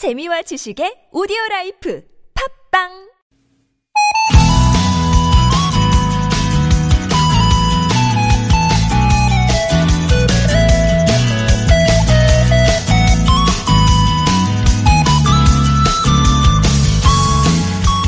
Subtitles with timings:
[0.00, 2.02] 재미와 지식의 오디오 life
[2.72, 2.88] 팟빵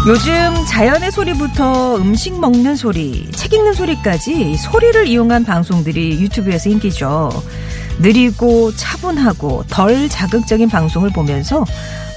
[0.06, 0.32] 요즘
[0.70, 7.28] 자연의 소리부터 음식 먹는 소리, 책 읽는 소리까지 소리를 이용한 방송들이 유튜브에서 인기죠.
[8.00, 11.64] 느리고 차분하고 덜 자극적인 방송을 보면서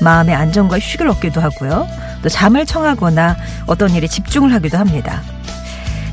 [0.02, 1.88] 마음의 안정과 휴식을 얻기도 하고요.
[2.22, 5.22] 또 잠을 청하거나 어떤 일에 집중을 하기도 합니다.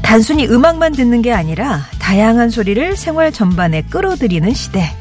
[0.02, 4.94] 단순히 음악만 듣는 게 아니라 다양한 소리를 생활 전반에 끌어들이는 시대.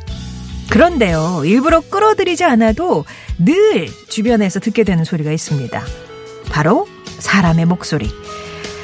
[0.70, 3.04] 그런데요, 일부러 끌어들이지 않아도
[3.38, 5.82] 늘 주변에서 듣게 되는 소리가 있습니다.
[6.50, 6.88] 바로
[7.20, 8.10] 사람의 목소리.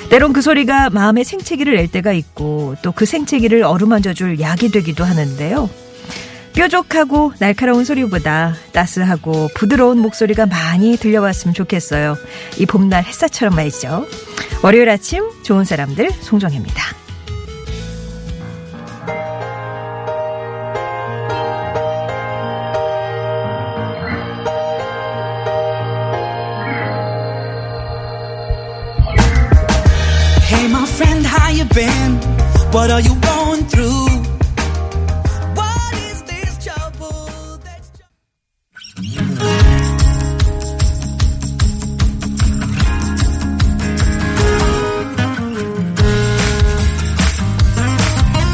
[0.10, 5.04] 때론 그 소리가 마음의 생채기를 낼 때가 있고 또 그 생채기를 어루만져 줄 약이 되기도
[5.04, 5.70] 하는데요.
[6.54, 12.16] 뾰족하고 날카로운 소리보다 따스하고 부드러운 목소리가 많이 들려왔으면 좋겠어요.
[12.58, 14.08] 이 봄날 햇살처럼 말이죠.
[14.64, 17.07] 월요일 아침 좋은 사람들 송정혜입니다.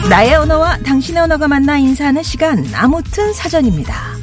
[0.10, 4.23] 나의 언어와 당신의 언어가 만나 인사하는 시간 아무튼 사전입니다.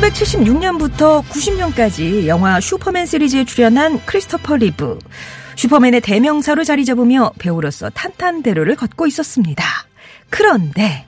[0.00, 4.98] (1976년부터) (90년까지) 영화 슈퍼맨 시리즈에 출연한 크리스토퍼 리브
[5.56, 9.64] 슈퍼맨의 대명사로 자리 잡으며 배우로서 탄탄대로를 걷고 있었습니다.
[10.30, 11.06] 그런데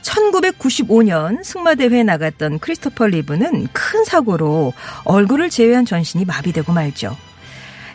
[0.00, 4.72] 1995년 승마대회에 나갔던 크리스토퍼 리브는 큰 사고로
[5.04, 7.16] 얼굴을 제외한 전신이 마비되고 말죠.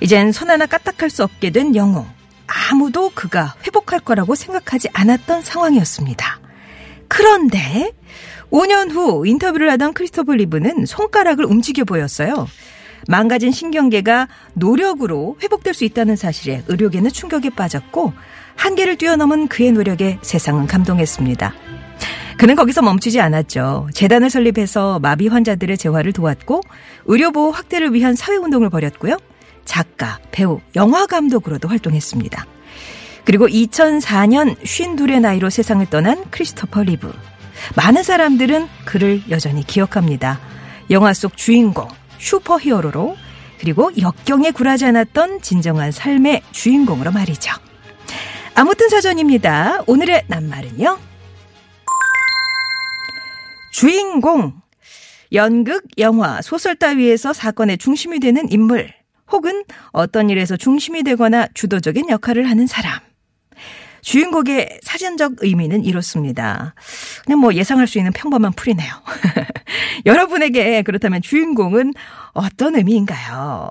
[0.01, 2.05] 이젠 손 하나 까딱할 수 없게 된 영웅.
[2.45, 6.39] 아무도 그가 회복할 거라고 생각하지 않았던 상황이었습니다.
[7.07, 7.91] 그런데
[8.51, 12.47] 5년 후 인터뷰를 하던 크리스토퍼 리브는 손가락을 움직여 보였어요.
[13.07, 18.13] 망가진 신경계가 노력으로 회복될 수 있다는 사실에 의료계는 충격에 빠졌고
[18.55, 21.53] 한계를 뛰어넘은 그의 노력에 세상은 감동했습니다.
[22.37, 23.89] 그는 거기서 멈추지 않았죠.
[23.93, 26.61] 재단을 설립해서 마비 환자들의 재활을 도왔고
[27.05, 29.17] 의료보호 확대를 위한 사회운동을 벌였고요.
[29.65, 32.45] 작가, 배우, 영화감독으로도 활동했습니다.
[33.25, 37.11] 그리고 2004년 52의 나이로 세상을 떠난 크리스토퍼 리브.
[37.75, 40.39] 많은 사람들은 그를 여전히 기억합니다.
[40.89, 41.87] 영화 속 주인공,
[42.19, 43.17] 슈퍼히어로로
[43.59, 47.51] 그리고 역경에 굴하지 않았던 진정한 삶의 주인공으로 말이죠.
[48.55, 49.83] 아무튼 사전입니다.
[49.87, 50.99] 오늘의 낱말은요.
[53.71, 54.53] 주인공.
[55.33, 58.93] 연극, 영화, 소설 따위에서 사건의 중심이 되는 인물,
[59.31, 62.99] 혹은 어떤 일에서 중심이 되거나 주도적인 역할을 하는 사람.
[64.07, 66.73] 주인공의 사전적 의미는 이렇습니다.
[67.25, 68.87] 그냥 뭐 예상할 수 있는 평범한 풀이네요.
[70.07, 71.93] 여러분에게 그렇다면 주인공은
[72.31, 73.69] 어떤 의미인가요?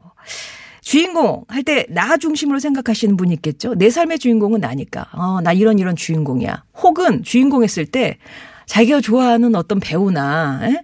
[0.83, 3.77] 주인공 할 때 나 중심으로 생각하시는 분이 있겠죠?
[3.77, 5.07] 내 삶의 주인공은 나니까.
[5.15, 6.65] 어, 나 이런 이런 주인공이야.
[6.83, 8.19] 혹은 주인공 했을 때
[8.67, 10.83] 자기가 좋아하는 어떤 배우나, 에?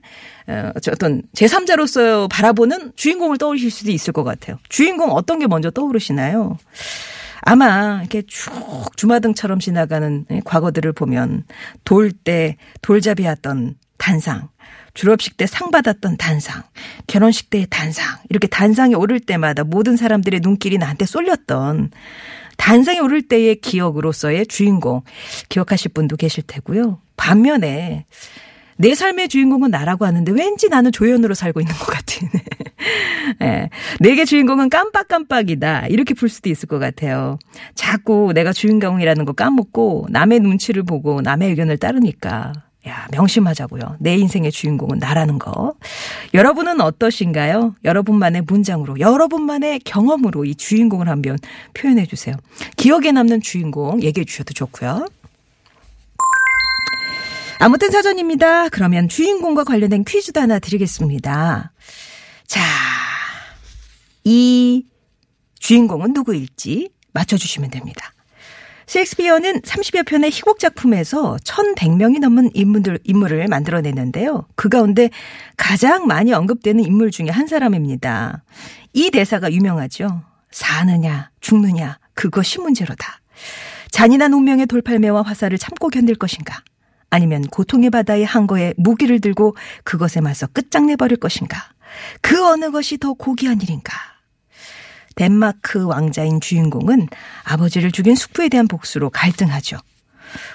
[0.51, 4.57] 어, 어떤 제3자로서 바라보는 주인공을 떠올리실 수도 있을 것 같아요.
[4.71, 6.57] 주인공 어떤 게 먼저 떠오르시나요?
[7.43, 8.51] 아마 이렇게 쭉
[8.97, 11.45] 주마등처럼 지나가는 과거들을 보면
[11.85, 14.49] 돌 때 돌잡이 했던 단상,
[14.95, 16.63] 졸업식 때 상 받았던 단상,
[17.07, 21.91] 결혼식 때의 단상, 이렇게 단상에 오를 때마다 모든 사람들의 눈길이 나한테 쏠렸던
[22.59, 25.03] 단상에 오를 때의 기억으로서의 주인공
[25.49, 27.01] 기억하실 분도 계실 테고요.
[27.17, 28.07] 반면에
[28.77, 32.29] 내 삶의 주인공은 나라고 하는데 왠지 나는 조연으로 살고 있는 것 같은.
[33.43, 33.69] 예.
[34.01, 35.89] 내게 주인공은 깜빡깜빡이다.
[35.89, 37.39] 이렇게 풀 수도 있을 것 같아요.
[37.75, 42.53] 자꾸 내가 주인공이라는 거 까먹고 남의 눈치를 보고 남의 의견을 따르니까.
[42.89, 43.97] 야, 명심하자고요.
[44.01, 45.75] 내 인생의 주인공은 나라는 거.
[46.35, 47.77] 여러분은 어떠신가요?
[47.85, 51.39] 여러분만의 문장으로, 여러분만의 경험으로 이 주인공을 한번
[51.75, 52.35] 표현해 주세요.
[52.77, 55.07] 기억에 남는 주인공 얘기해 주셔도 좋고요.
[57.61, 58.69] 아무튼 사전입니다.
[58.71, 61.71] 그러면 주인공과 관련된 퀴즈도 하나 드리겠습니다.
[62.49, 62.61] 자,
[64.25, 64.87] 이
[65.59, 68.13] 주인공은 누구일지 맞춰주시면 됩니다.
[68.87, 74.47] 셰익스피어는 30여 편의 희곡 작품에서 1100명이 넘는 인물들, 인물을 만들어냈는데요.
[74.55, 75.09] 그 가운데
[75.57, 78.43] 가장 많이 언급되는 인물 중에 한 사람입니다.
[78.93, 80.23] 이 대사가 유명하죠.
[80.51, 83.21] 사느냐, 죽느냐, 그것이 문제로다.
[83.91, 86.63] 잔인한 운명의 돌팔매와 화살을 참고 견딜 것인가?
[87.09, 89.55] 아니면 고통의 바다의 한거에 무기를 들고
[89.85, 91.73] 그것에 맞서 끝장내버릴 것인가?
[92.21, 94.12] 그 어느 것이 더 고귀한 일인가?
[95.17, 97.09] 덴마크 왕자인 주인공은
[97.45, 99.79] 아버지를 죽인 숙부에 대한 복수로 갈등하죠.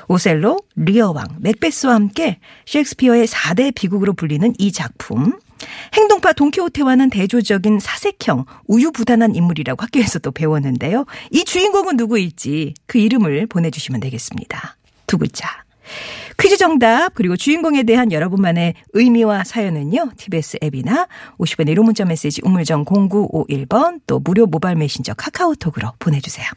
[0.07, 5.37] 오셀로, 리어왕, 맥베스와 함께 셰익스피어의 4대 비극으로 불리는 이 작품.
[5.93, 11.05] 행동파 돈키호테와는 대조적인 사색형, 우유부단한 인물이라고 학교에서도 배웠는데요.
[11.31, 14.77] 이 주인공은 누구일지 그 이름을 보내주시면 되겠습니다.
[15.07, 15.63] 두 글자.
[16.39, 20.11] 퀴즈 정답 그리고 주인공에 대한 여러분만의 의미와 사연은요.
[20.17, 21.07] TBS 앱이나
[21.39, 26.47] 50원의 1호 문자 메시지 우물정 0951번 또 무료 모바일 메신저 카카오톡으로 보내주세요.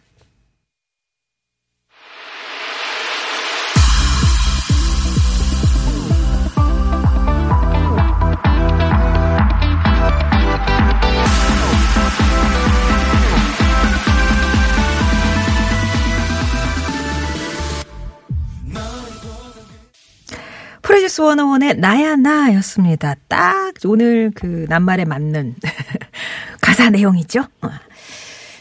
[21.20, 23.14] 101의 나야 나였습니다.
[23.28, 25.54] 딱 오늘 그 낱말에 맞는
[26.62, 27.40] 가사 내용이죠.
[27.60, 27.68] 어.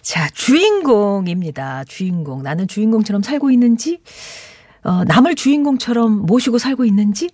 [0.01, 1.85] 자, 주인공입니다.
[1.85, 2.43] 주인공.
[2.43, 4.01] 나는 주인공처럼 살고 있는지,
[4.83, 7.29] 어, 남을 주인공처럼 모시고 살고 있는지,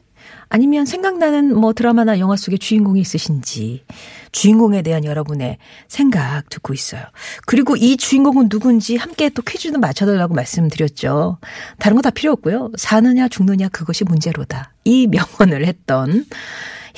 [0.50, 3.84] 아니면 생각나는 뭐 드라마나 영화 속에 주인공이 있으신지
[4.32, 5.58] 주인공에 대한 여러분의
[5.88, 7.04] 생각 듣고 있어요.
[7.46, 11.40] 그리고 이 주인공은 누군지 함께 또 퀴즈도 맞춰달라고 말씀드렸죠.
[11.80, 12.72] 다른 거 다 필요 없고요.
[12.78, 14.74] 사느냐 죽느냐 그것이 문제로다.
[14.84, 16.26] 이 명언을 했던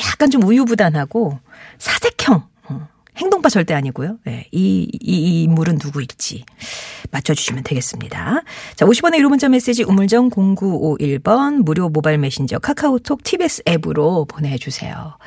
[0.06, 1.40] 약간 좀 우유부단하고
[1.78, 2.44] 사색형
[3.18, 4.20] 행동파 절대 아니고요.
[4.26, 6.46] 네, 이, 이, 이 인물은 누구일지
[7.12, 8.44] 맞춰주시면 되겠습니다.
[8.76, 15.18] 자, 50원의 1호 문자 메시지 우물정 0951번 무료 모바일 메신저 카카오톡 TBS 앱으로 보내주세요.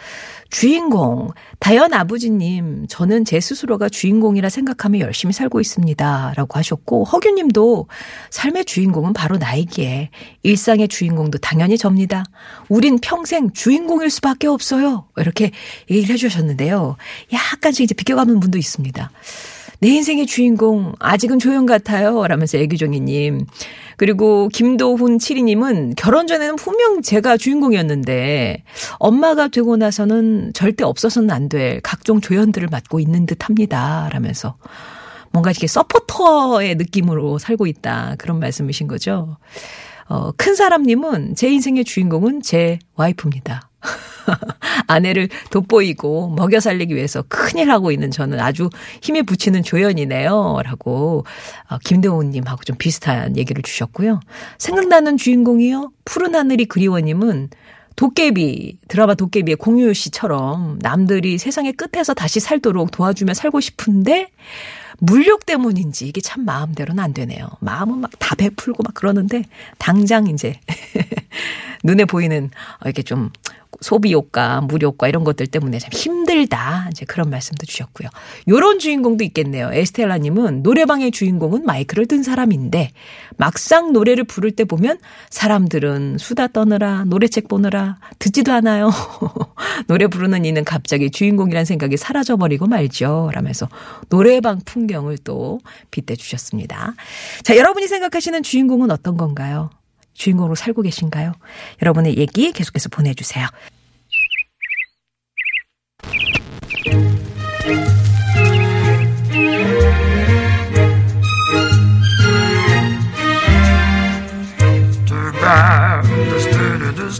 [0.51, 1.31] 주인공,
[1.61, 6.35] 다연 아버지님, 저는 제 스스로가 주인공이라 생각하며 열심히 살고 있습니다.
[6.37, 7.87] 라고 하셨고, 허규 님도
[8.31, 10.11] 삶의 주인공은 바로 나이기에
[10.43, 12.25] 일상의 주인공도 당연히 접니다.
[12.69, 15.07] 우린 평생 주인공일 수밖에 없어요.
[15.17, 15.53] 이렇게
[15.89, 16.97] 얘기를 해주셨는데요.
[17.33, 19.11] 약간씩 이제 비껴가는 분도 있습니다.
[19.81, 22.27] 내 인생의 주인공, 아직은 조용 같아요.
[22.27, 23.47] 라면서 애기종이님.
[23.97, 28.63] 그리고 김도훈 7이님은 결혼 전에는 분명 제가 주인공이었는데
[28.99, 34.09] 엄마가 되고 나서는 절대 없어서는 안 될 각종 조연들을 맡고 있는 듯 합니다.
[34.13, 34.55] 라면서
[35.33, 38.17] 뭔가 이렇게 서포터의 느낌으로 살고 있다.
[38.19, 39.37] 그런 말씀이신 거죠.
[40.09, 43.71] 어, 큰 사람님은 제 인생의 주인공은 제 와이프입니다.
[44.87, 48.71] 아내를 돋보이고 먹여 살리기 위해서 큰일 하고 있는 저는 아주
[49.03, 50.61] 힘에 붙이는 조연이네요.
[50.65, 51.25] 라고
[51.69, 54.21] 어, 김대호님하고 좀 비슷한 얘기를 주셨고요.
[54.59, 55.93] 생각나는 주인공이요?
[56.05, 57.51] 푸른 하늘이 그리워님은
[57.97, 64.29] 도깨비, 드라마 도깨비의 공유 씨처럼 남들이 세상의 끝에서 다시 살도록 도와주며 살고 싶은데
[65.03, 67.49] 물욕 때문인지 이게 참 마음대로는 안 되네요.
[67.61, 69.43] 마음은 막 다 베풀고 막 그러는데
[69.79, 70.61] 당장 이제
[71.83, 73.31] 눈에 보이는 어, 이렇게 좀
[73.81, 76.89] 소비 효과, 무료 효과 이런 것들 때문에 참 힘들다.
[76.91, 78.09] 이제 그런 말씀도 주셨고요.
[78.49, 79.73] 요런 주인공도 있겠네요.
[79.73, 82.91] 에스텔라 님은 노래방의 주인공은 마이크를 든 사람인데
[83.37, 84.99] 막상 노래를 부를 때 보면
[85.31, 88.91] 사람들은 수다 떠느라 노래책 보느라 듣지도 않아요.
[89.87, 93.31] 노래 부르는 이는 갑자기 주인공이란 생각이 사라져 버리고 말죠.
[93.33, 93.69] 라면서
[94.09, 96.95] 노래방 풍경을 또 빗대 주셨습니다.
[97.43, 99.71] 자, 여러분이 생각하시는 주인공은 어떤 건가요?
[100.21, 101.33] 주인공으로 살고 계신가요?
[101.83, 103.47] 여러분의 얘기 계속해서 보내주세요.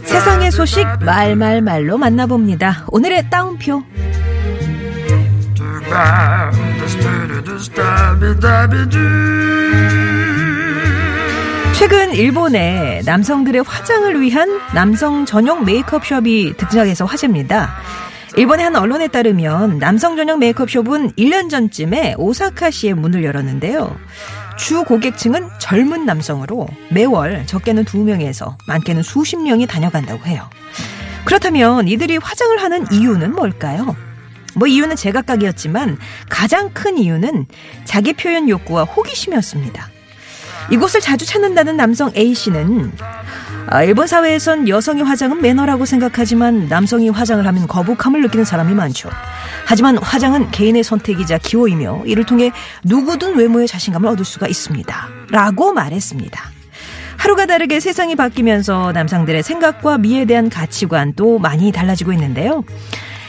[0.05, 2.85] 세상의 소식 말말말로 만나봅니다.
[2.89, 3.83] 오늘의 따옴표.
[11.81, 17.73] 최근 일본에 남성들의 화장을 위한 남성 전용 메이크업 숍이 등장해서 화제입니다.
[18.37, 23.97] 일본의 한 언론에 따르면 남성 전용 메이크업 숍은 1년 전쯤에 오사카시에 문을 열었는데요.
[24.59, 30.47] 주 고객층은 젊은 남성으로 매월 적게는 2명에서 많게는 수십 명이 다녀간다고 해요.
[31.25, 33.95] 그렇다면 이들이 화장을 하는 이유는 뭘까요?
[34.53, 35.97] 뭐 이유는 제각각이었지만
[36.29, 37.47] 가장 큰 이유는
[37.85, 39.89] 자기 표현 욕구와 호기심이었습니다.
[40.71, 42.93] 이곳을 자주 찾는다는 남성 A씨는
[43.67, 49.09] 아, 일본 사회에선 여성의 화장은 매너라고 생각하지만 남성이 화장을 하면 거북함을 느끼는 사람이 많죠.
[49.65, 52.51] 하지만 화장은 개인의 선택이자 기호이며 이를 통해
[52.83, 55.07] 누구든 외모에 자신감을 얻을 수가 있습니다.
[55.29, 56.41] 라고 말했습니다.
[57.17, 62.63] 하루가 다르게 세상이 바뀌면서 남성들의 생각과 미에 대한 가치관도 많이 달라지고 있는데요.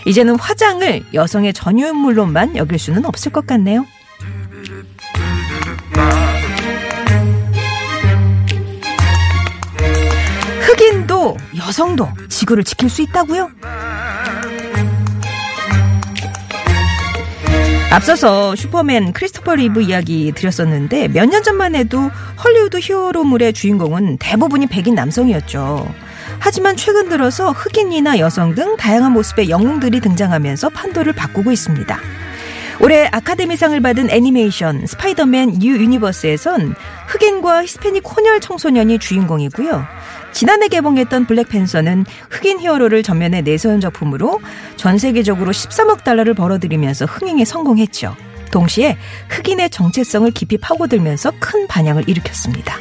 [0.06, 3.84] 이제는 화장을 여성의 전유물로만 여길 수는 없을 것 같네요.
[11.56, 13.50] 여성도 지구를 지킬 수 있다고요?
[17.90, 22.10] 앞서서 슈퍼맨 크리스토퍼 리브 이야기 드렸었는데 몇 년 전만 해도
[22.42, 25.86] 헐리우드 히어로물의 주인공은 대부분이 백인 남성이었죠.
[26.38, 31.98] 하지만 최근 들어서 흑인이나 여성 등 다양한 모습의 영웅들이 등장하면서 판도를 바꾸고 있습니다.
[32.80, 36.74] 올해 아카데미상을 받은 애니메이션 스파이더맨 뉴 유니버스에선
[37.08, 39.86] 흑인과 히스패닉 혼혈 청소년이 주인공이고요.
[40.32, 44.40] 지난해 개봉했던 블랙팬서는 흑인 히어로를 전면에 내세운 작품으로
[44.76, 48.16] 전 세계적으로 13억 달러를 벌어들이면서 흥행에 성공했죠.
[48.50, 48.96] 동시에
[49.28, 52.76] 흑인의 정체성을 깊이 파고들면서 큰 반향을 일으켰습니다.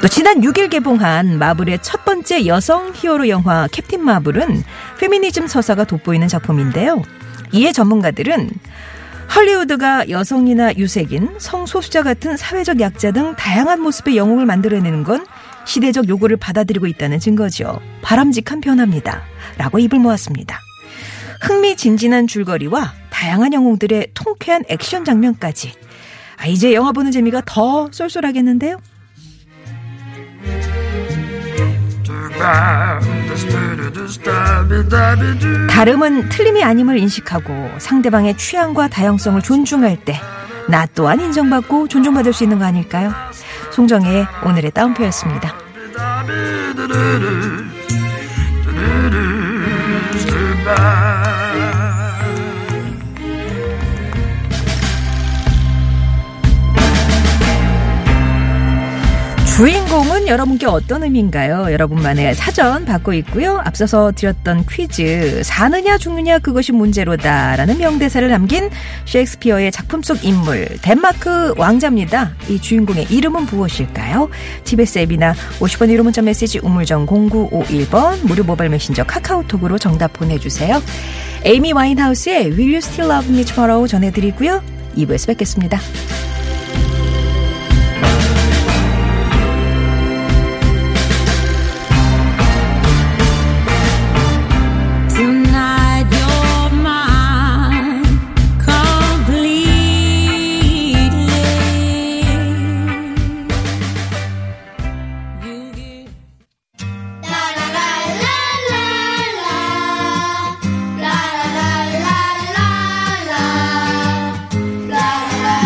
[0.00, 4.64] 또 지난 6일 개봉한 마블의 첫 번째 여성 히어로 영화 캡틴 마블은
[4.98, 7.02] 페미니즘 서사가 돋보이는 작품인데요.
[7.52, 8.50] 이에 전문가들은
[9.34, 15.24] 헐리우드가 여성이나 유색인, 성소수자 같은 사회적 약자 등 다양한 모습의 영웅을 만들어내는 건
[15.70, 17.78] 시대적 요구를 받아들이고 있다는 증거죠.
[18.02, 19.22] 바람직한 변화입니다.
[19.56, 20.58] 라고 입을 모았습니다.
[21.42, 25.72] 흥미진진한 줄거리와 다양한 영웅들의 통쾌한 액션 장면까지.
[26.38, 28.80] 아, 이제 영화 보는 재미가 더 쏠쏠하겠는데요?
[35.68, 40.20] 다름은 틀림이 아님을 인식하고 상대방의 취향과 다양성을 존중할 때
[40.70, 43.12] 나 또한 인정받고 존중받을 수 있는 거 아닐까요?
[43.80, 45.54] 송정의 오늘의 따옴표였습니다.
[59.60, 61.70] 주인공은 여러분께 어떤 의미인가요?
[61.70, 63.60] 여러분만의 사전 받고 있고요.
[63.62, 68.70] 앞서서 드렸던 퀴즈 사느냐 죽느냐 그것이 문제로다라는 명대사를 남긴
[69.04, 72.36] 셰익스피어의 작품 속 인물 덴마크 왕자입니다.
[72.48, 74.30] 이 주인공의 이름은 무엇일까요?
[74.64, 80.82] TBS 앱이나 50번 1호 문자 메시지 우물정 0951번 무료 모바일 메신저 카카오톡으로 정답 보내주세요.
[81.44, 84.62] 에이미 와인하우스의 Will You Still Love Me Tomorrow 전해드리고요.
[84.96, 85.78] 2부에서 뵙겠습니다.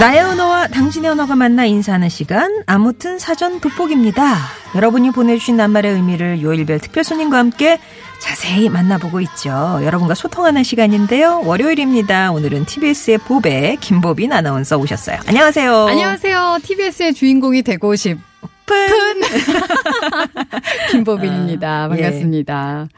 [0.00, 4.36] 나의 언어와 당신의 언어가 만나 인사하는 시간 아무튼 사전 돋보기입니다.
[4.74, 7.78] 여러분이 보내주신 낱말의 의미를 요일별 특별 손님과 함께
[8.18, 9.78] 자세히 만나보고 있죠.
[9.82, 11.42] 여러분과 소통하는 시간인데요.
[11.44, 12.32] 월요일입니다.
[12.32, 15.20] 오늘은 TBS의 보배 김보빈 아나운서 오셨어요.
[15.26, 15.86] 안녕하세요.
[15.86, 16.58] 안녕하세요.
[16.64, 18.18] TBS의 주인공이 되고 싶
[18.70, 19.20] 은 픈.
[20.92, 21.84] 김보빈입니다.
[21.84, 22.88] 아, 반갑습니다.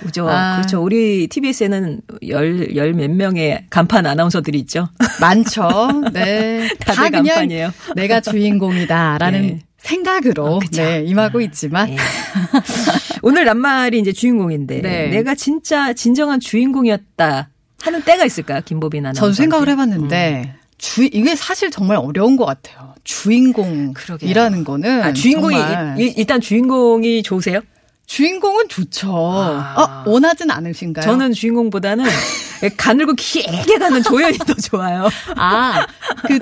[0.00, 0.28] 그죠.
[0.28, 0.56] 아.
[0.56, 0.82] 그렇죠.
[0.82, 4.88] 우리 TBS에는 열, 열 몇 명의 간판 아나운서들이 있죠.
[5.20, 5.68] 많죠.
[6.12, 6.68] 네.
[6.80, 7.70] 다 다들 그냥 간판이에요.
[7.96, 9.60] 내가 주인공이다라는 네.
[9.78, 10.60] 생각으로 어.
[10.72, 11.96] 네, 임하고 있지만 예.
[13.22, 15.08] 오늘 낱말이 이제 주인공인데 네.
[15.08, 17.48] 내가 진짜 진정한 주인공이었다
[17.80, 18.60] 하는 때가 있을까요?
[18.64, 19.20] 김보빈 아나운서.
[19.20, 22.91] 저도 생각을 해봤는데 주 이게 사실 정말 어려운 것 같아요.
[23.04, 27.60] 주인공이라는 거는 아, 주인공이 정말 일, 일단 주인공이 좋으세요?
[28.06, 29.10] 주인공은 좋죠.
[29.10, 30.04] 아.
[30.06, 31.02] 어, 원하진 않으신가요?
[31.02, 32.04] 저는 주인공보다는
[32.76, 35.08] 가늘고 길게 가는 조연이 더 좋아요.
[35.36, 35.86] 아,
[36.26, 36.38] 그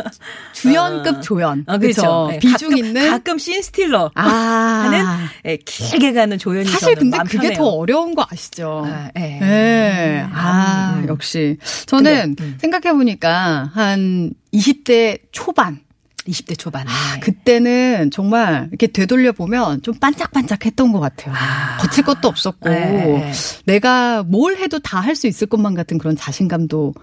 [0.52, 1.64] 주연급 조연.
[1.66, 2.28] 아, 그렇죠.
[2.30, 4.22] 네, 비중 가끔, 있는 가끔 씬 스틸러 아.
[4.22, 5.04] 하는
[5.46, 7.56] 예, 길게 가는 조연이 사실 근데 그게 편해요.
[7.56, 8.84] 더 어려운 거 아시죠?
[8.86, 9.20] 아, 예.
[9.20, 10.26] 네.
[10.32, 11.08] 아, 음.
[11.08, 11.56] 역시.
[11.86, 12.58] 저는 음.
[12.60, 15.80] 생각해 보니까 한 20대 초반.
[16.30, 21.34] 20대 초반에 아, 그때는 정말 이렇게 되돌려 보면 좀 반짝반짝 했던 것 같아요.
[21.80, 23.32] 거칠 것도 없었고, 네.
[23.66, 26.94] 내가 뭘 해도 다 할 수 있을 것만 같은 그런 자신감도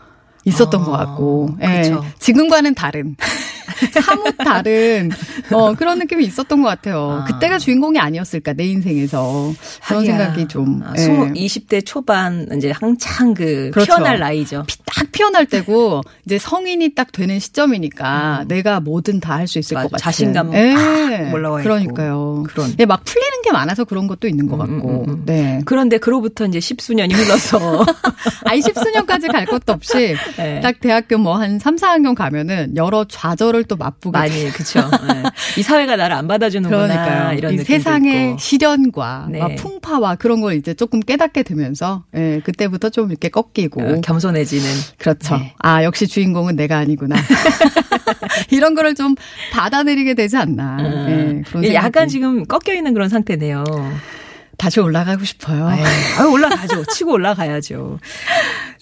[0.45, 1.65] 있었던 어, 것 같고, 예.
[1.67, 2.05] 그렇죠.
[2.19, 3.15] 지금과는 다른.
[3.91, 5.11] 사뭇 다른
[5.51, 7.19] 어, 그런 느낌이 있었던 것 같아요.
[7.21, 7.25] 아.
[7.25, 9.53] 그때가 주인공이 아니었을까 내 인생에서
[9.85, 10.17] 그런 하기야.
[10.17, 11.31] 생각이 좀 아, 예.
[11.35, 13.87] 20, 20대 초반 이제 한창 그 그렇죠.
[13.97, 14.65] 피어날 나이죠.
[14.85, 19.77] 딱 피어날 때고 이제 성인이 딱 되는 시점이니까 내가 뭐든 다 할 수 있을 음.
[19.77, 19.87] 맞아.
[19.87, 20.73] 것 같은 자신감 예.
[20.73, 21.63] 팍 올라와 있고.
[21.69, 22.43] 그러니까요.
[22.47, 22.73] 그런.
[22.79, 25.05] 예, 막 풀리는 게 많아서 그런 것도 있는 것 같고.
[25.07, 25.23] 음, 음.
[25.25, 25.61] 네.
[25.65, 27.85] 그런데 그로부터 이제 십수년이 흘러서
[28.45, 30.59] 아이 십수년까지 갈 것도 없이 네.
[30.61, 34.79] 딱 대학교 뭐 한 3, 4학년 가면은 여러 좌절을 또 맛보게 많이 그쵸.
[35.07, 35.23] 네.
[35.57, 37.37] 이 사회가 나를 안 받아주는구나 그러니까요.
[37.37, 38.37] 이런 이 세상의 있고.
[38.39, 39.39] 시련과 네.
[39.39, 44.65] 막 풍파와 그런 걸 이제 조금 깨닫게 되면서 예, 그때부터 좀 이렇게 꺾이고 어, 겸손해지는
[45.07, 45.37] 그렇죠.
[45.37, 45.53] 네.
[45.59, 47.15] 아, 역시 주인공은 내가 아니구나.
[48.51, 49.15] 이런 거를 좀
[49.51, 50.77] 받아들이게 되지 않나.
[50.81, 52.11] 예, 그런 예, 약간 생각이.
[52.11, 53.63] 지금 꺾여 있는 그런 상태네요.
[54.57, 55.67] 다시 올라가고 싶어요.
[56.17, 56.85] 아유, 올라가죠.
[56.85, 57.99] 치고 올라가야죠.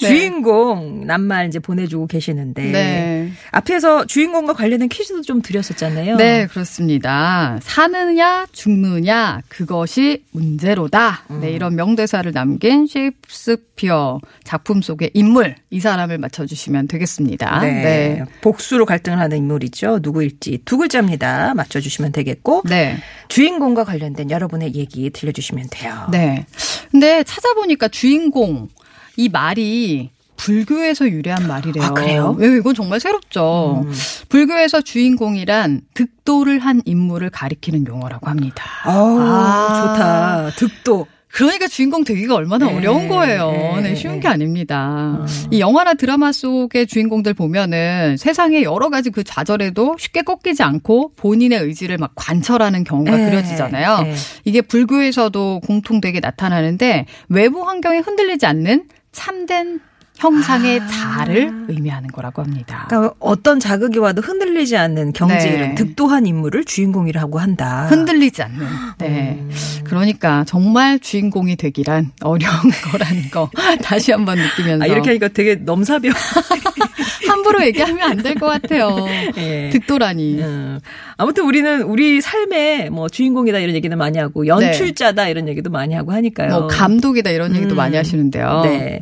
[0.02, 0.08] 네.
[0.08, 3.32] 주인공 낱말 이제 보내주고 계시는데 네.
[3.52, 6.18] 앞에서 주인공과 관련된 퀴즈도 좀 드렸었잖아요.
[6.18, 7.60] 네, 그렇습니다.
[7.62, 11.24] 사느냐, 죽느냐, 그것이 문제로다.
[11.32, 11.42] 음.
[11.42, 17.62] 네, 이런 명대사를 남긴 셰익스피어 작품 속의 인물, 이 사람을 맞춰주시면 되겠습니다.
[17.62, 18.24] 네.
[18.42, 20.00] 복수로 갈등을 하는 인물이죠.
[20.02, 21.54] 누구일지 두 글자입니다.
[21.54, 22.98] 맞춰주시면 되겠고 네.
[23.28, 26.08] 주인공과 관련된 여러분의 얘기 들려주시면 돼요.
[26.12, 26.46] 네.
[26.92, 28.70] 근데 찾아보니까 주인공,
[29.18, 31.86] 이 말이 불교에서 유래한 말이래요.
[31.86, 32.36] 아, 그래요?
[32.38, 33.84] 네, 이건 정말 새롭죠.
[33.86, 33.94] 음.
[34.30, 38.66] 불교에서 주인공이란 득도를 한 인물을 가리키는 용어라고 합니다.
[38.84, 39.82] 아우, 아.
[39.82, 40.50] 좋다.
[40.58, 41.08] 득도.
[41.36, 43.52] 그러니까 주인공 되기가 얼마나 네, 어려운 거예요.
[43.52, 44.20] 네, 네, 쉬운 네.
[44.22, 45.20] 게 아닙니다.
[45.20, 45.26] 어.
[45.52, 51.60] 이 영화나 드라마 속의 주인공들 보면은 세상에 여러 가지 그 좌절에도 쉽게 꺾이지 않고 본인의
[51.60, 54.04] 의지를 막 관철하는 경우가 네, 그려지잖아요.
[54.04, 54.16] 네.
[54.46, 59.82] 이게 불교에서도 공통되게 나타나는데 외부 환경에 흔들리지 않는 참된
[60.18, 60.88] 형상의 아.
[60.88, 62.86] 자를 의미하는 거라고 합니다.
[62.90, 65.76] 그러니까 어떤 자극이 와도 흔들리지 않는 경지를 네.
[65.76, 67.88] 득도한 인물을 주인공이라고 한다.
[67.90, 68.66] 흔들리지 않는.
[69.00, 69.38] 네.
[69.40, 69.52] 음.
[69.84, 72.54] 그러니까 정말 주인공이 되기란 어려운
[72.92, 73.50] 거라는 거
[73.84, 76.14] 다시 한번 느끼면서 아, 이렇게 하니까 되게 넘사벽.
[77.28, 78.96] 함부로 얘기하면 안 될 것 같아요.
[79.38, 79.70] 예.
[79.72, 80.40] 득도라니.
[80.42, 80.80] 음.
[81.18, 86.12] 아무튼 우리는 우리 삶의 뭐 주인공이다 이런 얘기도 많이 하고 연출자다 이런 얘기도 많이 하고
[86.14, 86.50] 하니까요.
[86.50, 87.78] 뭐 감독이다 이런 얘기도 음.
[87.78, 88.62] 많이 하시는데요.
[88.64, 89.02] 네.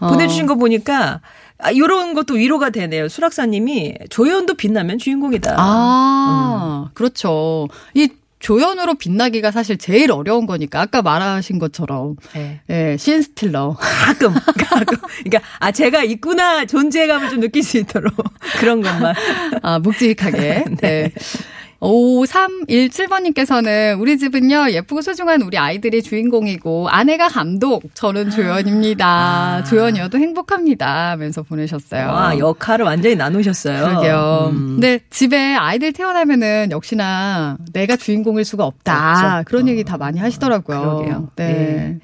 [0.00, 0.08] 어.
[0.08, 1.20] 보내주신 거 보니까
[1.58, 3.08] 아, 이런 것도 위로가 되네요.
[3.08, 5.54] 수락사님이 조연도 빛나면 주인공이다.
[5.58, 6.90] 아, 음.
[6.94, 7.68] 그렇죠.
[7.94, 8.08] 이
[8.40, 12.60] 조연으로 빛나기가 사실 제일 어려운 거니까 아까 말하신 것처럼 네.
[12.70, 13.76] 예, 신 스틸러.
[13.78, 14.96] 가끔, 가끔.
[15.24, 18.14] 그러니까 아 제가 있구나 존재감을 좀 느낄 수 있도록
[18.58, 19.14] 그런 것만.
[19.62, 20.64] 아, 묵직하게.
[20.80, 21.12] 네.
[21.80, 29.64] 5317번님께서는 우리 집은요, 예쁘고 소중한 우리 아이들이 주인공이고, 아내가 감독, 저는 조연입니다.
[29.64, 31.10] 조연이어도 행복합니다.
[31.10, 32.06] 하면서 보내셨어요.
[32.08, 33.84] 와 역할을 완전히 나누셨어요.
[33.84, 34.50] 그러게요.
[34.52, 34.66] 음.
[34.74, 39.38] 근데 집에 아이들 태어나면은 역시나 내가 주인공일 수가 없다.
[39.38, 39.48] 없죠.
[39.48, 40.80] 그런 얘기 다 많이 하시더라고요.
[40.80, 41.28] 그러게요.
[41.36, 41.44] 네.
[41.44, 41.98] 예.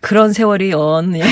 [0.00, 1.22] 그런 세월이 언 예.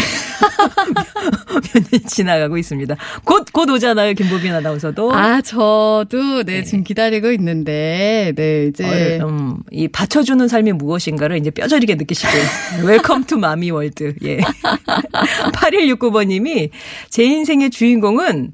[1.75, 2.97] 몇년 지나가고 있습니다.
[3.25, 5.13] 곧 곧 오잖아요 김보빈 아나운서도.
[5.15, 9.19] 아, 저도 네, 지금 기다리고 있는데, 네, 이제.
[9.23, 12.43] 어, 음, 이 받쳐주는 삶이 무엇인가를 이제 뼈저리게 느끼시고요.
[12.85, 14.15] Welcome to mommy world.
[14.25, 14.39] 예.
[15.53, 16.71] 8169번님이
[17.09, 18.53] 제 인생의 주인공은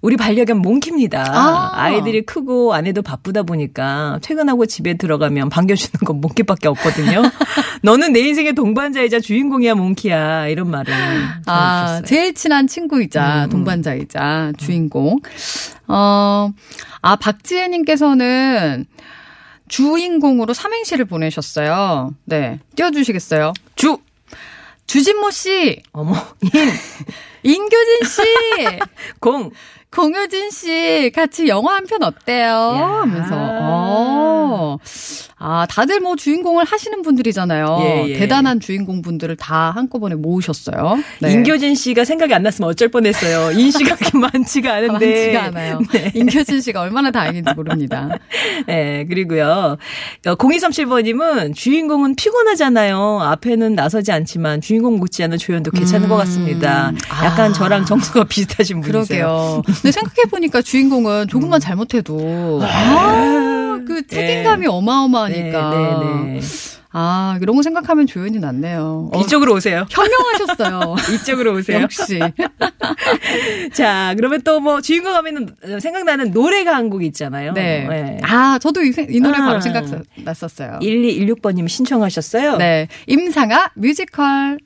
[0.00, 1.24] 우리 반려견 몽키입니다.
[1.28, 1.70] 아.
[1.72, 7.22] 아이들이 크고 아내도 바쁘다 보니까 퇴근하고 집에 들어가면 반겨주는 건 몽키밖에 없거든요.
[7.82, 10.94] 너는 내 인생의 동반자이자 주인공이야 몽키야 이런 말을
[11.46, 12.02] 아.
[12.04, 13.50] 제일 친한 친구이자 음.
[13.50, 15.18] 동반자이자 주인공.
[15.88, 16.52] 어,
[17.00, 18.86] 아, 박지혜님께서는
[19.68, 22.14] 주인공으로 삼행시를 보내셨어요.
[22.24, 22.58] 네.
[22.76, 23.52] 띄워주시겠어요?
[23.76, 23.98] 주
[24.86, 26.14] 주진모 씨, 어머
[27.42, 28.22] 인교진 씨,
[29.20, 29.50] 공
[29.90, 32.46] 공효진 씨 같이 영화 한 편 어때요?
[32.76, 32.88] 야.
[33.02, 34.78] 하면서 어.
[35.40, 37.78] 아, 다들 뭐 주인공을 하시는 분들이잖아요.
[37.80, 38.12] 예, 예.
[38.18, 40.98] 대단한 주인공 분들을 다 한꺼번에 모으셨어요.
[41.20, 41.32] 네.
[41.32, 43.52] 인교진 씨가 생각이 안 났으면 어쩔 뻔했어요.
[43.58, 44.92] 인씨가 그렇게 많지가 않은데.
[44.92, 45.80] 많지가 않아요.
[45.92, 46.10] 네.
[46.14, 48.08] 인교진 씨가 얼마나 다행인지 모릅니다.
[48.66, 49.76] 네, 그리고요.
[50.24, 53.20] 0237번님은 주인공은 피곤하잖아요.
[53.22, 56.92] 앞에는 나서지 않지만 주인공 못지 않은 조연도 괜찮은 것 같습니다.
[57.24, 57.52] 약간 아.
[57.52, 59.62] 저랑 정서가 비슷하신 분이세요.
[59.62, 59.62] 그러게요.
[59.64, 63.57] 근데 생각해보니까 주인공은 조금만 잘못해도, 아,
[64.02, 65.70] 그 책임감이 어마어마하니까.
[65.70, 65.76] 네,
[66.32, 66.40] 네, 네.
[66.90, 69.10] 아, 이런 거 생각하면 조연이 낫네요.
[69.12, 69.86] 어, 이쪽으로 오세요.
[69.90, 70.96] 현명하셨어요.
[71.14, 71.80] 이쪽으로 오세요.
[71.82, 72.18] 역시.
[73.74, 77.52] 자, 그러면 또 뭐 주인공 하면 생각나는 노래가 한 곡 있잖아요.
[77.52, 78.18] 네.
[78.22, 79.44] 아, 저도 이, 생- 이 노래 아.
[79.44, 80.78] 바로 생각났었어요.
[80.80, 82.56] 1216번님이 신청하셨어요.
[82.56, 82.88] 네.
[83.06, 84.58] 임상아 뮤지컬.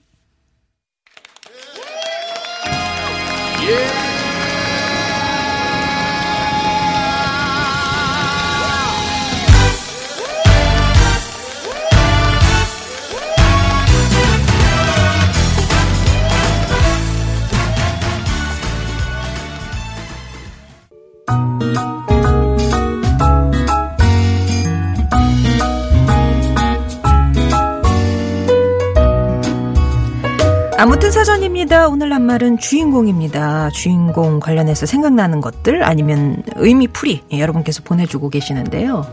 [30.82, 31.86] 아무튼 사전입니다.
[31.86, 33.70] 오늘 낱말은 주인공입니다.
[33.70, 39.06] 주인공 관련해서 생각나는 것들 아니면 의미풀이 예, 여러분께서 보내주고 계시는데요.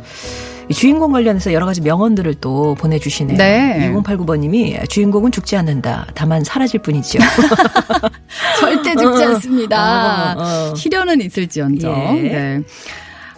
[0.70, 3.38] 이 주인공 관련해서 여러 가지 명언들을 또 보내주시네요.
[3.38, 3.92] 네.
[3.92, 6.08] 2089번님이 주인공은 죽지 않는다.
[6.14, 7.18] 다만 사라질 뿐이죠.
[8.60, 10.34] 절대 죽지 않습니다.
[10.34, 10.76] 어, 어.
[10.76, 12.18] 시련은 있을지언정.
[12.18, 12.22] 예.
[12.22, 12.64] 네.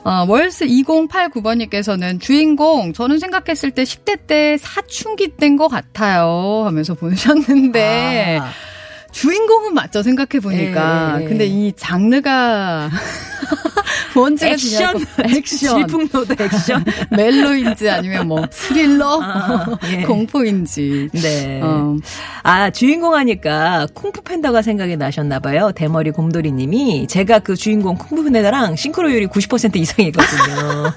[0.04, 6.64] 어, 월스 2089번님께서는 주인공, 저는 생각했을 때 10대 때 사춘기 때인 것 같아요.
[6.66, 8.50] 하면서 보내셨는데, 아,
[9.12, 11.18] 주인공은 맞죠, 생각해 보니까.
[11.20, 11.28] 예, 예.
[11.28, 12.90] 근데 이 장르가,
[14.16, 15.88] 뭔지가 액션, 액션.
[15.88, 16.84] 질풍노도 액션.
[17.12, 19.20] 멜로인지 아니면 뭐, 스릴러?
[19.22, 20.02] 아, 예.
[20.04, 21.10] 공포인지.
[21.14, 21.62] 네.
[21.62, 21.98] 어.
[22.44, 25.72] 아, 주인공 하니까 쿵푸 팬더가 생각이 나셨나봐요.
[25.74, 30.94] 대머리 곰돌이님이 제가 그 주인공 쿵푸 팬더랑 싱크로율이 90% 이상이거든요.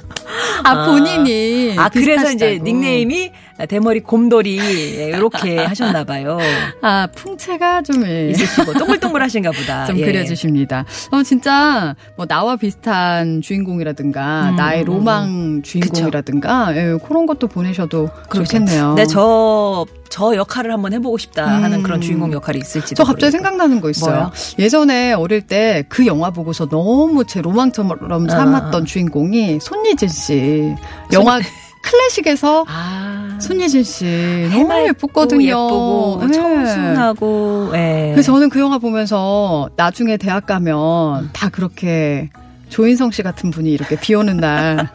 [0.64, 1.74] 아, 본인이.
[1.78, 2.58] 아, 그래서 이제.
[2.62, 3.32] 닉네임이
[3.68, 6.38] 대머리 곰돌이 이렇게 하셨나 봐요.
[6.82, 8.30] 아, 풍채가 좀, 예.
[8.30, 9.86] 있으시고 동글동글 하신가 보다.
[9.86, 10.04] 좀 예.
[10.06, 10.84] 그려주십니다.
[11.10, 18.10] 어, 진짜, 뭐, 나와 비슷한 주인공이라든가, 음, 나의 음, 로망 주인공이라든가, 예, 그런 것도 보내셔도
[18.32, 18.94] 좋겠네요.
[18.94, 21.82] 네, 저, 저 역할을 한번 해보고 싶다 하는 음.
[21.82, 22.96] 그런 주인공 역할이 있을지도.
[22.96, 23.42] 저 갑자기 모르겠고.
[23.42, 24.14] 생각나는 거 있어요.
[24.16, 24.32] 뭐요?
[24.58, 28.84] 예전에 어릴 때 그 영화 보고서 너무 제 로망처럼 삼았던 아.
[28.84, 30.74] 주인공이 손예진 씨.
[31.12, 31.40] 영화
[31.84, 33.38] 클래식에서 아.
[33.40, 34.04] 손예진 씨
[34.50, 35.42] 너무 해맑고 예뻤거든요.
[35.42, 36.32] 예쁘고 네.
[36.32, 37.70] 청순하고.
[37.74, 38.10] 예.
[38.14, 42.30] 그래서 저는 그 영화 보면서 나중에 대학 가면 다 그렇게
[42.70, 44.88] 조인성 씨 같은 분이 이렇게 비 오는 날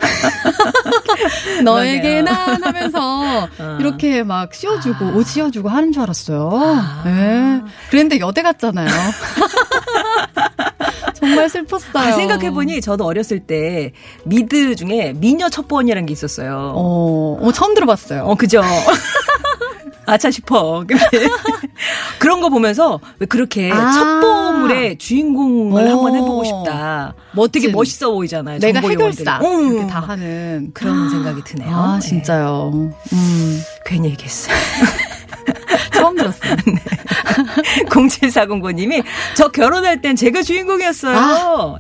[1.64, 3.78] 너에게 난 하면서 어.
[3.80, 6.50] 이렇게 막 씌워주고 옷 씌워주고 하는 줄 알았어요.
[6.54, 7.04] 아.
[7.06, 7.62] 예.
[7.90, 8.88] 그랬는데 여대 같잖아요.
[11.30, 11.92] 정말 슬펐어요.
[11.94, 16.74] 아, 생각해보니 저도 어렸을 때 미드 중에 미녀 첩보원이라는 게 있었어요.
[16.76, 18.24] 어, 어, 처음 들어봤어요.
[18.24, 18.62] 어, 그죠?
[20.06, 20.84] 아차 싶어.
[22.18, 23.92] 그런 거 보면서 왜 그렇게 아.
[23.92, 25.88] 첩보물의 주인공을 오.
[25.90, 27.14] 한번 해보고 싶다.
[27.34, 27.76] 뭐 되게 멋진.
[27.78, 28.58] 멋있어 보이잖아요.
[28.60, 29.40] 내가 해결사.
[29.44, 29.74] 음.
[29.74, 31.76] 이렇게 다 하는 그런 생각이 드네요.
[31.76, 32.08] 아 네.
[32.08, 32.72] 진짜요.
[33.14, 34.56] 음, 괜히 얘기했어요.
[35.94, 36.56] 처음 들었어요.
[37.90, 39.04] 0740번님이
[39.36, 41.18] 저 결혼할 땐 제가 주인공이었어요.
[41.18, 41.76] 아.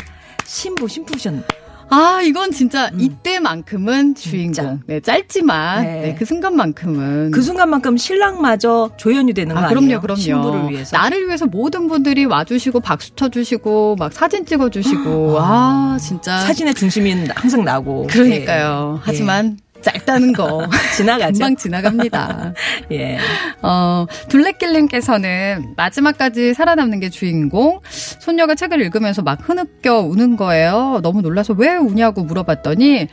[0.45, 1.43] 신부, 신부셨네.
[1.91, 4.53] 아, 이건 진짜 이때만큼은 주인공.
[4.53, 4.77] 진짜.
[4.85, 6.01] 네, 짧지만 네.
[6.01, 9.99] 네, 그 순간만큼은 그 순간만큼 신랑마저 조연이 되는 거 아, 아니에요?
[9.99, 10.19] 그럼요, 그럼요.
[10.19, 10.95] 신부를 위해서.
[10.97, 17.63] 나를 위해서 모든 분들이 와주시고 박수 쳐주시고 막 사진 찍어주시고 아, 진짜 사진의 중심인 항상
[17.63, 18.05] 나고.
[18.07, 18.97] 그러니까요.
[18.99, 19.01] 예.
[19.03, 21.33] 하지만 짧다는 거 지나가죠.
[21.33, 22.53] 금방 지나갑니다.
[22.91, 23.17] 예.
[23.61, 27.79] 어, 둘레길님께서는 마지막까지 살아남는 게 주인공.
[27.89, 30.99] 손녀가 책을 읽으면서 막 흐느껴 우는 거예요.
[31.03, 33.07] 너무 놀라서 왜 우냐고 물어봤더니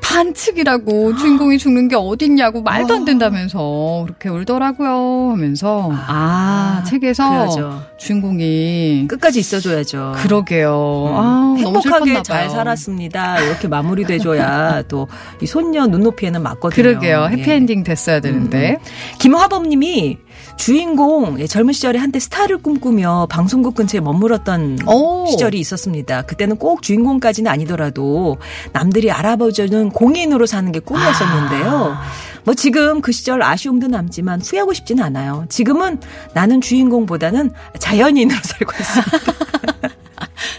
[0.00, 7.82] 반칙이라고 주인공이 죽는 게 어딨냐고 말도 안 된다면서 그렇게 울더라고요 하면서 아, 책에서 그래야죠.
[7.98, 10.14] 주인공이 끝까지 있어줘야죠.
[10.16, 10.72] 그러게요.
[11.14, 12.50] 아, 너무 행복하게 잘.
[12.50, 13.40] 살았습니다.
[13.40, 15.06] 이렇게 마무리돼줘야 또
[15.40, 16.70] 이 손녀 눈높이에는 맞거든요.
[16.82, 17.28] 그러게요.
[17.30, 17.36] 예.
[17.36, 18.78] 해피엔딩 됐어야 되는데.
[19.18, 20.18] 김화범님이
[20.60, 25.24] 주인공 예, 젊은 시절에 한때 스타를 꿈꾸며 방송국 근처에 머물렀던 오.
[25.26, 26.20] 시절이 있었습니다.
[26.22, 28.36] 그때는 꼭 주인공까지는 아니더라도
[28.74, 31.96] 남들이 알아봐주는 공인으로 사는 게 꿈이었었는데요.
[32.44, 35.46] 뭐 지금 그 시절 아쉬움도 남지만 후회하고 싶지는 않아요.
[35.48, 35.98] 지금은
[36.34, 39.79] 나는 주인공보다는 자연인으로 살고 있습니다.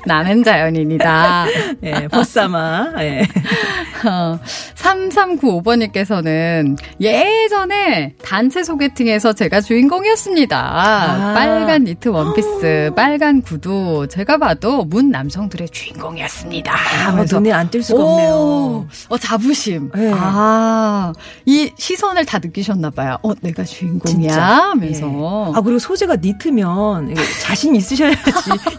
[0.05, 1.45] 나는 자연인이다.
[1.83, 2.93] 예, 벗삼아.
[2.99, 3.21] 예.
[4.07, 4.39] 어,
[4.75, 10.57] 3395번님께서는 예전에 단체 소개팅에서 제가 주인공이었습니다.
[10.57, 11.33] 아.
[11.35, 14.07] 빨간 니트 원피스, 빨간 구두.
[14.09, 16.73] 제가 봐도 문 남성들의 주인공이었습니다.
[16.73, 18.87] 아, 하면서 눈에 안뜰 수가 오, 없네요.
[19.09, 19.91] 어, 자부심.
[19.93, 20.11] 네.
[20.15, 21.13] 아,
[21.45, 23.17] 이 시선을 다 느끼셨나봐요.
[23.21, 24.29] 어, 내가 주인공이야?
[24.31, 24.41] 진짜.
[24.71, 25.07] 하면서.
[25.07, 25.11] 예.
[25.55, 28.19] 아, 그리고 소재가 니트면 자신 있으셔야지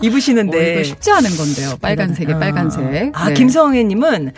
[0.02, 0.78] 입으시는데.
[0.78, 1.76] 어, 이거 않은 건데요.
[1.80, 2.38] 빨간색에 아.
[2.38, 3.12] 빨간색.
[3.14, 3.34] 아, 네.
[3.34, 4.32] 김성혜님은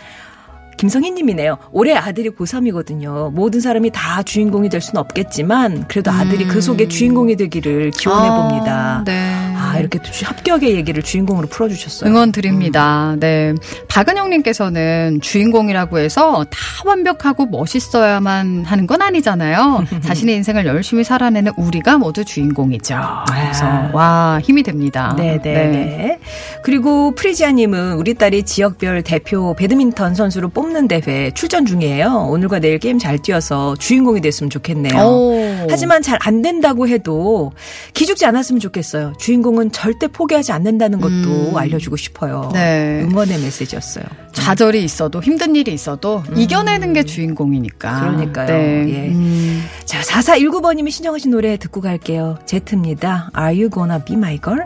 [0.77, 1.57] 김성희님이네요.
[1.71, 3.31] 올해 아들이 고3이거든요.
[3.31, 8.97] 모든 사람이 다 주인공이 될 수는 없겠지만 그래도 아들이 그 속에 주인공이 되기를 기원해 봅니다.
[8.99, 9.54] 아, 네.
[9.55, 12.09] 아, 이렇게 합격의 얘기를 주인공으로 풀어주셨어요.
[12.09, 13.15] 응원 드립니다.
[13.19, 13.53] 네.
[13.87, 19.85] 박은영님께서는 주인공이라고 해서 다 완벽하고 멋있어야만 하는 건 아니잖아요.
[20.03, 22.99] 자신의 인생을 열심히 살아내는 우리가 모두 주인공이죠.
[23.27, 25.13] 그래서 와 힘이 됩니다.
[25.17, 25.39] 네네.
[25.39, 26.19] 네.
[26.63, 32.27] 그리고 프리지아님은 우리 딸이 지역별 대표 배드민턴 선수로 뽑는 대회 출전 중이에요.
[32.29, 35.01] 오늘과 내일 게임 잘 뛰어서 주인공이 됐으면 좋겠네요.
[35.01, 35.54] 오.
[35.69, 37.51] 하지만 잘 안 된다고 해도
[37.93, 39.13] 기죽지 않았으면 좋겠어요.
[39.19, 42.49] 주인공은 절대 포기하지 않는다는 것도 알려주고 싶어요.
[42.51, 42.53] 음.
[42.53, 43.01] 네.
[43.03, 44.05] 응원의 메시지였어요.
[44.31, 47.99] 좌절이 있어도 힘든 일이 있어도 이겨내는 게 주인공이니까.
[47.99, 48.47] 그러니까요.
[48.47, 48.85] 네.
[48.89, 49.07] 예.
[49.09, 49.63] 음.
[49.85, 52.37] 자, 4419번님이 신청하신 노래 듣고 갈게요.
[52.45, 53.29] 제트입니다.
[53.37, 54.65] Are you gonna be my girl?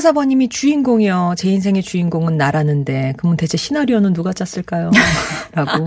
[0.00, 1.34] 삼이사사번님이 주인공이요.
[1.36, 4.90] 제 인생의 주인공은 나라는데, 그러면 대체 시나리오는 누가 짰을까요?
[5.52, 5.86] 라고.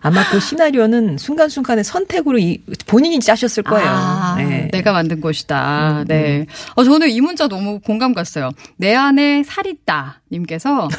[0.00, 3.88] 아마 그 시나리오는 순간순간의 선택으로 이, 본인이 짜셨을 거예요.
[3.88, 4.68] 아, 네.
[4.72, 6.04] 내가 만든 것이다.
[6.06, 6.46] 네.
[6.74, 8.50] 어, 저는 이 문자 너무 공감 갔어요.
[8.76, 10.20] 내 안에 살 있다.
[10.30, 10.88] 님께서.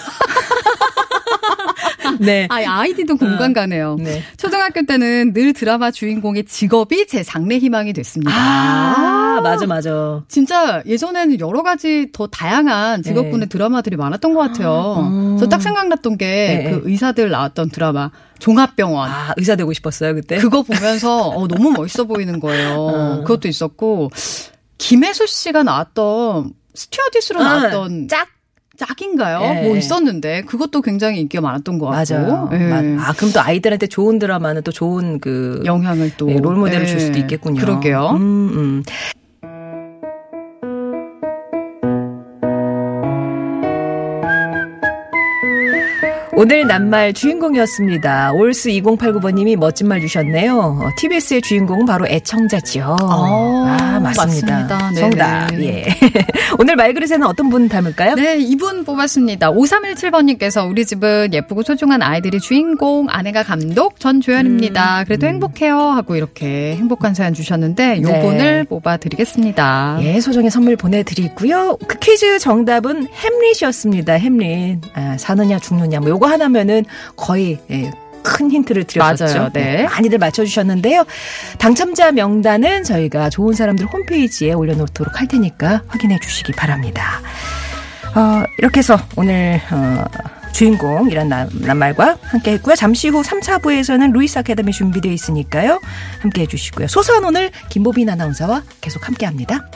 [2.19, 2.47] 네.
[2.49, 3.97] 아, 아이디도 공감 가네요.
[3.99, 4.23] 네.
[4.37, 8.31] 초등학교 때는 늘 드라마 주인공의 직업이 제 장래 희망이 됐습니다.
[8.33, 9.08] 아,
[9.41, 10.23] 맞아, 맞아.
[10.27, 13.45] 진짜 예전에는 여러 가지 더 다양한 직업군의 네.
[13.47, 15.07] 드라마들이 많았던 것 같아요.
[15.09, 15.37] 음.
[15.39, 16.71] 저딱 생각났던 게 네.
[16.71, 19.09] 그 의사들 나왔던 드라마 종합병원.
[19.09, 20.37] 아, 의사 되고 싶었어요, 그때?
[20.37, 22.69] 그거 보면서 어, 너무 멋있어 보이는 거예요.
[22.79, 23.21] 어.
[23.23, 24.11] 그것도 있었고
[24.77, 28.27] 김혜수 씨가 나왔던 스튜어디스로 나왔던 짝?
[28.77, 29.39] 짝인가요?
[29.41, 29.67] 네.
[29.67, 32.49] 뭐 있었는데 그것도 굉장히 인기가 많았던 것 같고 맞아요.
[32.53, 32.57] 예.
[32.95, 35.61] 마- 아, 그럼 또 아이들한테 좋은 드라마는 또 좋은 그.
[35.65, 36.99] 영향을 또 네, 롤모델을 줄 예.
[37.01, 37.59] 수도 있겠군요.
[37.59, 38.11] 그러게요.
[38.15, 38.21] 음,
[38.53, 38.83] 음.
[46.41, 48.31] 오늘 낱말 주인공이었습니다.
[48.31, 50.57] 올스 2089번님이 멋진 말 주셨네요.
[50.57, 52.95] 어, TBS의 주인공은 바로 애청자지요.
[52.97, 54.23] 아, 맞습니다.
[54.23, 54.91] 맞습니다.
[54.91, 54.99] 네네.
[55.01, 55.59] 정답.
[55.59, 55.85] 예.
[56.61, 58.15] 오늘 말그릇에는 어떤 분 닮을까요?
[58.15, 59.49] 네, 이분 뽑았습니다.
[59.53, 65.05] 5317번님께서 우리 집은 예쁘고 소중한 아이들이 주인공, 아내가 감독, 전 조연입니다.
[65.05, 65.77] 그래도 행복해요.
[65.77, 68.21] 하고 이렇게 행복한 사연 주셨는데, 요 네.
[68.21, 69.99] 분을 뽑아드리겠습니다.
[70.01, 71.77] 예, 소정의 선물 보내드리고요.
[71.87, 74.13] 그 퀴즈 정답은 햄릿이었습니다.
[74.15, 74.79] 햄릿.
[74.95, 76.83] 아, 사느냐 죽느냐 뭐 요거 하나면은
[77.15, 77.89] 거의 예,
[78.37, 79.25] 큰 힌트를 드렸었죠.
[79.37, 79.49] 맞아요.
[79.53, 79.83] 네.
[79.83, 81.05] 많이들 맞춰주셨는데요.
[81.57, 87.21] 당첨자 명단은 저희가 좋은 사람들 홈페이지에 올려놓도록 할 테니까 확인해 주시기 바랍니다.
[88.15, 90.03] 어, 이렇게 해서 오늘 어,
[90.51, 92.75] 주인공이란 나- 낱말과 함께 했고요.
[92.75, 95.79] 잠시 후 3, 4부에서는 루이스 아카데미 준비되어 있으니까요.
[96.21, 96.87] 함께 해주시고요.
[96.87, 99.69] 소소한 오늘 김보빈 아나운서와 계속 함께 합니다.